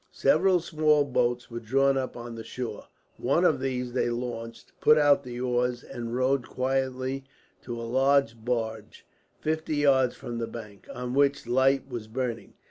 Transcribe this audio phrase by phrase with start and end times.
[0.09, 2.87] Several small boats were drawn up on the shore.
[3.17, 7.23] One of these they launched, put out the oars, and rowed quietly
[7.61, 9.05] to a large barge,
[9.41, 12.55] fifty yards from the bank, on which a light was burning.